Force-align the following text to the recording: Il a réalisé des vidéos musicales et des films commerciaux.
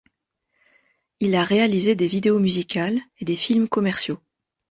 Il 1.19 1.35
a 1.35 1.43
réalisé 1.43 1.93
des 1.93 2.07
vidéos 2.07 2.39
musicales 2.39 2.99
et 3.19 3.23
des 3.25 3.35
films 3.35 3.67
commerciaux. 3.69 4.17